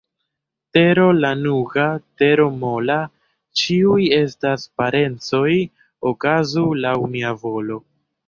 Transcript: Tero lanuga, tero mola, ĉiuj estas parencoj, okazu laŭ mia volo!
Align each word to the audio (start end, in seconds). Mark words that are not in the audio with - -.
Tero 0.75 1.03
lanuga, 1.23 1.83
tero 2.21 2.47
mola, 2.63 2.95
ĉiuj 3.61 4.07
estas 4.19 4.65
parencoj, 4.81 5.53
okazu 6.13 6.67
laŭ 6.87 6.95
mia 7.17 7.35
volo! 7.47 7.79